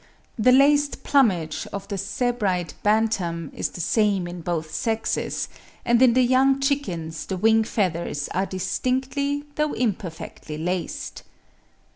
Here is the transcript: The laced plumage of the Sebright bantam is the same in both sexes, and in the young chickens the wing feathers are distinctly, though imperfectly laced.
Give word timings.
The 0.35 0.51
laced 0.51 1.03
plumage 1.03 1.67
of 1.71 1.87
the 1.87 1.95
Sebright 1.95 2.73
bantam 2.81 3.51
is 3.53 3.69
the 3.69 3.81
same 3.81 4.25
in 4.27 4.41
both 4.41 4.73
sexes, 4.73 5.47
and 5.85 6.01
in 6.01 6.13
the 6.13 6.23
young 6.23 6.59
chickens 6.59 7.27
the 7.27 7.37
wing 7.37 7.63
feathers 7.63 8.27
are 8.29 8.47
distinctly, 8.47 9.43
though 9.57 9.73
imperfectly 9.73 10.57
laced. 10.57 11.21